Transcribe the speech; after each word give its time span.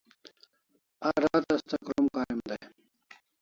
A 1.09 1.11
rat 1.23 1.51
asta 1.55 1.77
krom 1.85 2.07
karim 2.15 2.39
day 2.49 2.63